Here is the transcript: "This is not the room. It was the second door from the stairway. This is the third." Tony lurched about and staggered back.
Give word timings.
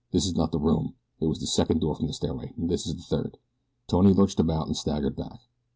"This 0.11 0.25
is 0.25 0.35
not 0.35 0.51
the 0.51 0.57
room. 0.57 0.95
It 1.19 1.27
was 1.27 1.39
the 1.39 1.45
second 1.45 1.81
door 1.81 1.93
from 1.95 2.07
the 2.07 2.13
stairway. 2.13 2.55
This 2.57 2.87
is 2.87 2.95
the 2.95 3.03
third." 3.03 3.37
Tony 3.85 4.13
lurched 4.15 4.39
about 4.39 4.65
and 4.65 4.75
staggered 4.75 5.15
back. 5.15 5.41